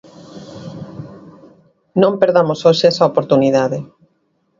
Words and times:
Non 2.01 2.13
perdamos 2.21 2.59
hoxe 2.67 2.85
esa 2.91 3.09
oportunidade. 3.11 3.79